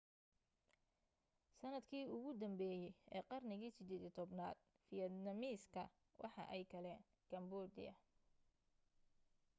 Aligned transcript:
sanadkii 1.59 2.05
ugu 2.15 2.31
danbeye 2.41 2.87
ee 3.15 3.27
qarnigii 3.29 3.75
18aad 3.77 4.57
vietnamese-ka 4.89 5.83
waxa 6.21 6.43
ay 6.53 6.63
galeen 6.71 7.03
cambodia 7.29 7.93